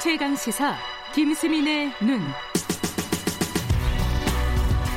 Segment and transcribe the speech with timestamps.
[0.00, 0.76] 최강 시사
[1.12, 2.20] 김수민의 눈.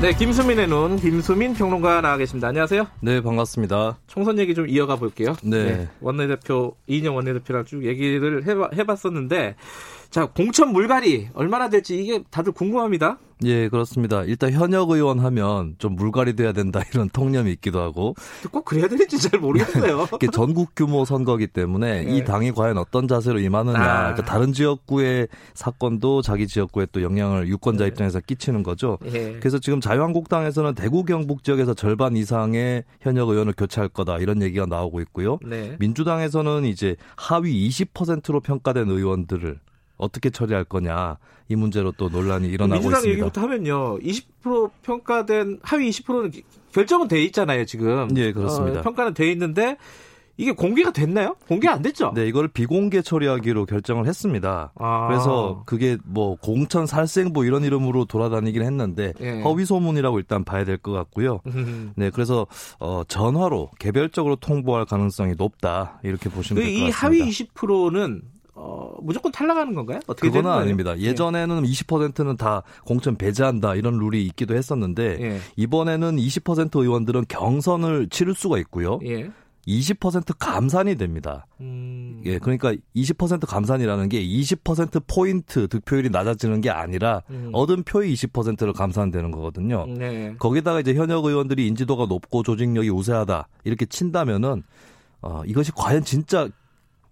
[0.00, 2.48] 네, 김수민의 눈, 김수민 평론가 나와 계십니다.
[2.48, 2.86] 안녕하세요.
[3.00, 3.98] 네, 반갑습니다.
[4.06, 5.36] 총선 얘기 좀 이어가 볼게요.
[5.42, 5.64] 네.
[5.64, 9.56] 네 원내대표, 이인영 원내대표랑 쭉 얘기를 해봐, 해봤었는데,
[10.08, 13.18] 자, 공천 물갈이 얼마나 될지 이게 다들 궁금합니다.
[13.44, 14.24] 예, 그렇습니다.
[14.24, 18.14] 일단 현역 의원 하면 좀 물갈이 돼야 된다 이런 통념이 있기도 하고
[18.50, 20.08] 꼭 그래야 되는지 잘 모르겠어요.
[20.16, 22.16] 이게 전국 규모 선거기 때문에 네.
[22.16, 23.78] 이 당이 과연 어떤 자세로 임하느냐.
[23.78, 23.96] 아.
[24.12, 27.88] 그러니까 다른 지역구의 사건도 자기 지역구에 또 영향을 유권자 네.
[27.88, 28.98] 입장에서 끼치는 거죠.
[29.02, 29.36] 네.
[29.38, 35.00] 그래서 지금 자유한국당에서는 대구 경북 지역에서 절반 이상의 현역 의원을 교체할 거다 이런 얘기가 나오고
[35.00, 35.38] 있고요.
[35.46, 35.76] 네.
[35.78, 39.58] 민주당에서는 이제 하위 20%로 평가된 의원들을
[39.96, 41.18] 어떻게 처리할 거냐
[41.48, 43.12] 이 문제로 또 논란이 일어나고 민주당 있습니다.
[43.12, 46.32] 얘기부터 하면요, 20% 평가된 하위 20%는
[46.72, 48.08] 결정은 돼 있잖아요 지금.
[48.16, 48.80] 예, 그렇습니다.
[48.80, 49.76] 어, 평가는 돼 있는데
[50.38, 51.36] 이게 공개가 됐나요?
[51.48, 52.12] 공개 안 됐죠?
[52.14, 54.70] 네, 이걸 비공개 처리하기로 결정을 했습니다.
[54.74, 55.06] 아.
[55.08, 59.40] 그래서 그게 뭐 공천 살생부 이런 이름으로 돌아다니긴 했는데 예.
[59.40, 61.40] 허위 소문이라고 일단 봐야 될 것 같고요.
[61.94, 62.46] 네, 그래서
[62.80, 67.08] 어, 전화로 개별적으로 통보할 가능성이 높다 이렇게 보시면 될 것 같습니다.
[67.16, 68.20] 이 하위 20%는
[68.58, 70.00] 어, 무조건 탈락하는 건가요?
[70.06, 70.98] 어떻게 그건 아닙니다.
[70.98, 71.02] 예.
[71.02, 71.70] 예전에는 예.
[71.70, 75.38] 20%는 다 공천 배제한다 이런 룰이 있기도 했었는데 예.
[75.56, 78.98] 이번에는 20% 의원들은 경선을 치를 수가 있고요.
[79.04, 79.30] 예.
[79.66, 81.46] 20% 감산이 됩니다.
[81.60, 82.22] 음...
[82.24, 87.50] 예, 그러니까 20% 감산이라는 게 20% 포인트 득표율이 낮아지는 게 아니라 음...
[87.52, 89.86] 얻은 표의 20%를 감산되는 거거든요.
[89.88, 90.36] 네.
[90.38, 94.62] 거기다가 이제 현역 의원들이 인지도가 높고 조직력이 우세하다 이렇게 친다면은
[95.22, 96.48] 어, 이것이 과연 진짜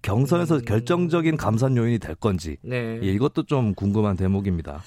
[0.04, 0.64] 경선에서 음.
[0.64, 3.00] 결정적인 감산 요인이 될 건지 네.
[3.02, 4.82] 예, 이것도 좀 궁금한 대목입니다.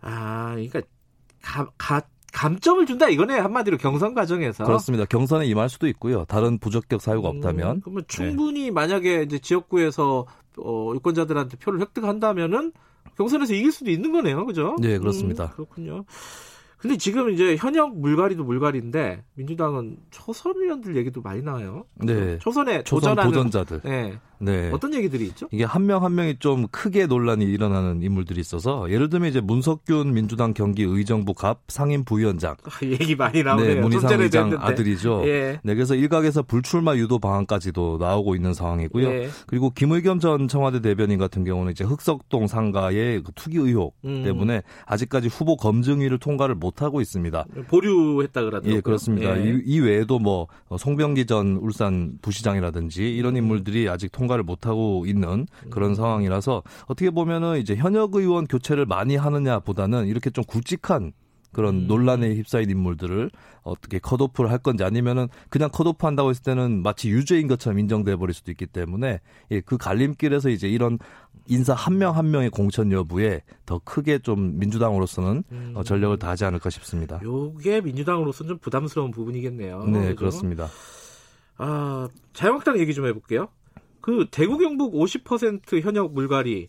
[0.00, 0.80] 아, 그러니까
[1.42, 5.04] 가, 가, 감점을 준다 이거네 한마디로 경선 과정에서 그렇습니다.
[5.04, 6.24] 경선에 임할 수도 있고요.
[6.24, 8.70] 다른 부적격 사유가 음, 없다면 그러면 충분히 네.
[8.70, 10.26] 만약에 이제 지역구에서
[10.58, 12.72] 어, 유권자들한테 표를 획득한다면은
[13.16, 14.76] 경선에서 이길 수도 있는 거네요, 그죠?
[14.80, 15.46] 네, 그렇습니다.
[15.46, 16.04] 음, 그렇군요.
[16.80, 21.84] 근데 지금 이제 현역 물갈이도 물갈이인데 민주당은 초선 의원들 얘기도 많이 나와요.
[21.96, 22.38] 네.
[22.38, 23.80] 초선에 초선 도전자들.
[23.84, 24.18] 네.
[24.42, 24.70] 네.
[24.72, 25.48] 어떤 얘기들이 있죠?
[25.52, 30.14] 이게 한 명한 한 명이 좀 크게 논란이 일어나는 인물들이 있어서 예를 들면 이제 문석균
[30.14, 32.56] 민주당 경기 의정부 갑 상임 부위원장.
[32.64, 33.74] 아, 얘기 많이 나오네요.
[33.74, 34.56] 네, 문희상 의장.
[34.58, 35.24] 아들이죠.
[35.26, 35.60] 예.
[35.62, 39.08] 네, 그래서 일각에서 불출마 유도 방안까지도 나오고 있는 상황이고요.
[39.08, 39.28] 예.
[39.46, 44.22] 그리고 김의겸 전 청와대 대변인 같은 경우는 이제 흑석동 상가의 그 투기 의혹 음.
[44.24, 47.44] 때문에 아직까지 후보 검증위를 통과를 못 하고 있습니다.
[47.68, 48.74] 보류했다 그러더라고요.
[48.74, 49.38] 예, 그렇습니다.
[49.38, 49.44] 예.
[49.44, 50.48] 이, 이, 외에도 뭐
[50.78, 53.38] 송병기 전 울산 부시장이라든지 이런 음.
[53.38, 55.94] 인물들이 아직 통과 통과를 못하고 있는 그런 음.
[55.94, 61.12] 상황이라서 어떻게 보면은 이제 현역 의원 교체를 많이 하느냐보다는 이렇게 좀 굵직한
[61.52, 61.86] 그런 음.
[61.88, 63.30] 논란에 휩싸인 인물들을
[63.62, 68.34] 어떻게 컷오프를 할 건지 아니면은 그냥 컷오프 한다고 했을 때는 마치 유죄인 것처럼 인정돼 버릴
[68.34, 69.20] 수도 있기 때문에
[69.50, 70.98] 예, 그 갈림길에서 이제 이런
[71.46, 75.72] 인사 한 명한 한 명의 공천 여부에 더 크게 좀 민주당으로서는 음.
[75.74, 77.20] 어, 전력을 다하지 않을까 싶습니다.
[77.22, 79.84] 요게 민주당으로서는 좀 부담스러운 부분이겠네요.
[79.84, 80.16] 네, 그렇죠?
[80.16, 80.68] 그렇습니다
[81.56, 83.48] 아, 자유한국당 얘기 좀 해볼게요.
[84.00, 86.68] 그 대구 경북 50% 현역 물갈이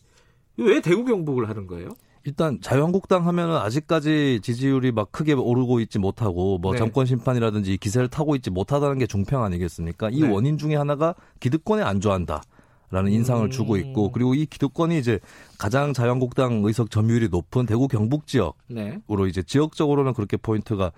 [0.58, 1.90] 왜 대구 경북을 하는 거예요?
[2.24, 6.78] 일단 자유한국당 하면은 아직까지 지지율이 막 크게 오르고 있지 못하고 뭐 네.
[6.78, 10.10] 정권 심판이라든지 기세를 타고 있지 못하다는 게 중평 아니겠습니까?
[10.12, 10.30] 이 네.
[10.30, 12.44] 원인 중에 하나가 기득권에 안좋아한다.
[12.92, 14.12] 라는 인상을 주고 있고 음.
[14.12, 15.20] 그리고 이 기득권이 이제
[15.58, 19.00] 가장 자유한국당 의석 점유율이 높은 대구 경북 지역으로 네.
[19.30, 20.92] 이제 지역적으로는 그렇게 포인트가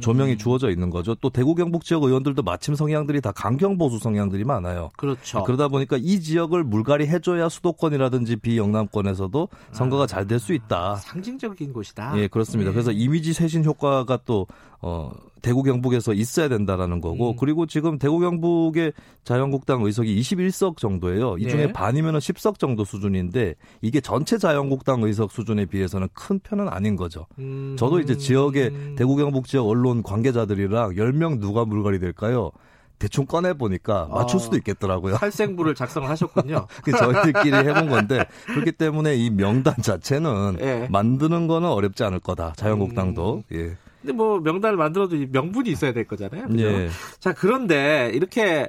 [0.00, 0.38] 조명이 음.
[0.38, 1.14] 주어져 있는 거죠.
[1.14, 4.90] 또 대구 경북 지역 의원들도 마침 성향들이 다 강경 보수 성향들이 많아요.
[4.96, 5.42] 그렇죠.
[5.44, 10.96] 그러다 보니까 이 지역을 물갈이 해줘야 수도권이라든지 비영남권에서도 선거가 아, 잘될 수 있다.
[10.96, 12.18] 상징적인 곳이다.
[12.18, 12.70] 예, 그렇습니다.
[12.70, 12.74] 네.
[12.74, 14.46] 그래서 이미지 쇄신 효과가 또
[14.80, 15.10] 어,
[15.42, 17.36] 대구 경북에서 있어야 된다라는 거고 음.
[17.38, 18.92] 그리고 지금 대구 경북의
[19.24, 21.36] 자유한국당 의석이 21석 정도예요.
[21.38, 21.72] 이 중에 네.
[21.72, 27.26] 반이면은 10석 정도 수준인데 이게 전체 자유한국당 의석 수준에 비해서는 큰 편은 아닌 거죠.
[27.38, 27.76] 음.
[27.78, 32.50] 저도 이제 지역의 대구 경북 지역 언론 관계자들이랑 10명 누가 물갈이 될까요?
[32.98, 35.16] 대충 꺼내 보니까 맞출 어, 수도 있겠더라고요.
[35.16, 36.66] 살생부를 작성을 하셨군요.
[36.82, 40.88] 그 저희들끼리 해본 건데 그렇기 때문에 이 명단 자체는 예.
[40.90, 42.54] 만드는 거는 어렵지 않을 거다.
[42.56, 43.44] 자유한국당도.
[43.52, 43.56] 음.
[43.56, 43.76] 예.
[44.00, 46.46] 근데 뭐 명단을 만들어도 명분이 있어야 될 거잖아요.
[46.48, 46.64] 그죠?
[46.64, 46.88] 예.
[47.18, 48.68] 자, 그런데 이렇게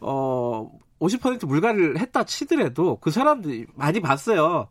[0.00, 4.68] 어 50% 물갈이를 했다 치더라도 그 사람들이 많이 봤어요.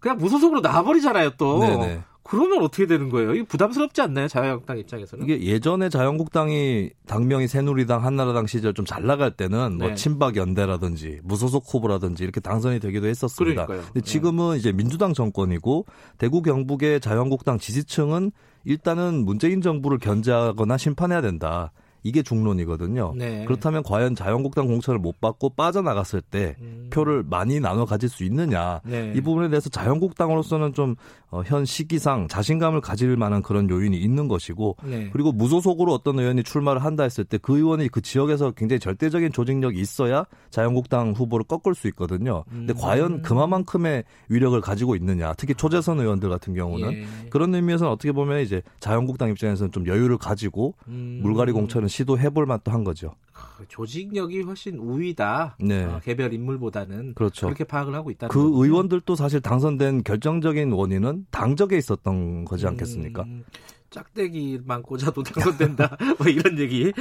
[0.00, 1.58] 그냥 무소속으로 나와버리잖아요, 또.
[1.58, 2.02] 네네.
[2.28, 3.34] 그러면 어떻게 되는 거예요?
[3.34, 4.28] 이게 부담스럽지 않나요?
[4.28, 5.24] 자유한국당 입장에서는?
[5.24, 9.94] 이게 예전에 자유한국당이 당명이 새누리당, 한나라당 시절 좀 잘 나갈 때는 뭐 네.
[9.94, 13.66] 친박 연대라든지 무소속 후보라든지 이렇게 당선이 되기도 했었습니다.
[13.66, 13.92] 그러니까요.
[13.92, 14.58] 근데 지금은 네.
[14.58, 15.86] 이제 민주당 정권이고
[16.18, 18.32] 대구 경북의 자유한국당 지지층은
[18.64, 21.72] 일단은 문재인 정부를 견제하거나 심판해야 된다.
[22.02, 23.14] 이게 중론이거든요.
[23.16, 23.44] 네.
[23.44, 26.88] 그렇다면 과연 자유한국당 공천을 못 받고 빠져나갔을 때표 음.
[26.90, 29.12] 표를 많이 나눠 가질 수 있느냐 네.
[29.16, 30.96] 이 부분에 대해서 자유한국당으로서는 좀현
[31.30, 35.10] 어, 시기상 자신감을 가질 만한 그런 요인이 있는 것이고 네.
[35.12, 39.80] 그리고 무소속으로 어떤 의원이 출마를 한다 했을 때 그 의원이 그 지역에서 굉장히 절대적인 조직력이
[39.80, 42.44] 있어야 자유한국당 후보를 꺾을 수 있거든요.
[42.50, 42.76] 근데 음.
[42.78, 47.06] 과연 그만큼의 위력을 가지고 있느냐 특히 초재선 의원들 같은 경우는 예.
[47.30, 51.20] 그런 의미에서는 어떻게 보면 이제 자유한국당 입장에서는 좀 여유를 가지고 음.
[51.22, 53.14] 물갈이 공천을 시도해볼 만도 한 거죠.
[53.32, 55.56] 그 조직력이 훨씬 우위다.
[55.60, 55.84] 네.
[55.84, 57.46] 어, 개별 인물보다는 그렇죠.
[57.46, 58.28] 그렇게 파악을 하고 있다.
[58.28, 58.64] 그 거군요.
[58.64, 63.22] 의원들도 사실 당선된 결정적인 원인은 당적에 있었던 거지 음, 않겠습니까?
[63.22, 63.44] 음,
[63.90, 65.96] 짝대기만 꽂아도 당선된다.
[66.18, 66.92] 뭐 이런 얘기.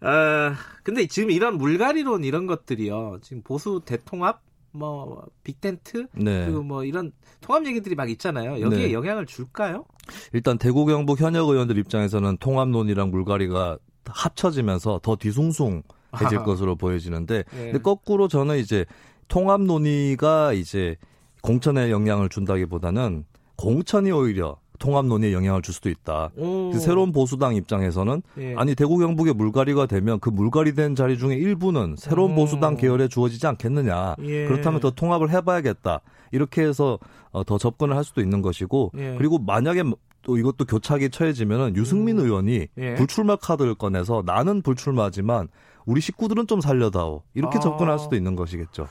[0.00, 3.18] 아, 근데 지금 이런 물갈이론 이런 것들이요.
[3.22, 4.42] 지금 보수 대통합
[4.76, 6.44] 뭐 빅텐트 네.
[6.44, 8.60] 그리고 뭐 이런 통합 얘기들이 막 있잖아요.
[8.60, 8.92] 여기에 네.
[8.92, 9.86] 영향을 줄까요?
[10.32, 16.38] 일단 대구 경북 현역 의원들 입장에서는 통합론이랑 물갈이가 합쳐지면서 더 뒤숭숭해질.
[16.44, 17.64] 것으로 보여지는데 네.
[17.64, 18.84] 근데 거꾸로 저는 이제
[19.28, 20.96] 통합 논의가 이제
[21.42, 23.24] 공천에 영향을 준다기보다는
[23.56, 26.30] 공천이 오히려 통합 논의에 영향을 줄 수도 있다.
[26.36, 28.54] 그 새로운 보수당 입장에서는 예.
[28.56, 32.34] 아니 대구 경북의 물갈이가 되면 그 물갈이 된 자리 중에 일부는 새로운 오.
[32.34, 34.16] 보수당 계열에 주어지지 않겠느냐.
[34.22, 34.44] 예.
[34.46, 36.00] 그렇다면 더 통합을 해봐야겠다.
[36.32, 36.98] 이렇게 해서
[37.30, 39.14] 어, 더 접근을 할 수도 있는 것이고 예.
[39.16, 39.82] 그리고 만약에
[40.26, 42.24] 또 이것도 교착이 처해지면은 유승민 음.
[42.24, 42.94] 의원이 예.
[42.96, 45.46] 불출마 카드를 꺼내서 나는 불출마지만
[45.84, 47.60] 우리 식구들은 좀 살려다오 이렇게 아.
[47.60, 48.88] 접근할 수도 있는 것이겠죠.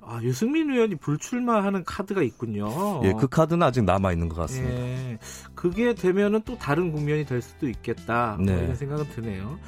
[0.00, 3.02] 아, 유승민 의원이 불출마하는 카드가 있군요.
[3.04, 4.80] 예, 그 카드는 아직 남아 있는 것 같습니다.
[4.80, 5.18] 예,
[5.54, 8.36] 그게 되면은 또 다른 국면이 될 수도 있겠다.
[8.36, 8.54] 뭐 네.
[8.54, 9.58] 뭐 이런 생각은 드네요.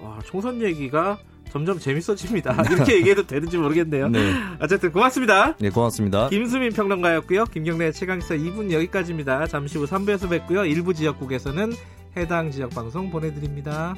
[0.00, 1.18] 와, 총선 얘기가
[1.52, 2.62] 점점 재밌어집니다.
[2.72, 4.08] 이렇게 얘기해도 되는지 모르겠네요.
[4.08, 4.32] 네.
[4.58, 5.54] 어쨌든 고맙습니다.
[5.58, 6.30] 네, 고맙습니다.
[6.30, 7.44] 김수민 평론가였고요.
[7.44, 9.46] 김경래 최강기사 2분 여기까지입니다.
[9.48, 10.64] 잠시 후 3부에서 뵙고요.
[10.64, 11.74] 일부 지역국에서는
[12.16, 13.94] 해당 지역 방송 보내드립니다.